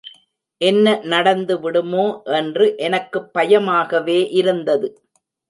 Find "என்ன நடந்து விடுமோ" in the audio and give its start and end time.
0.61-2.05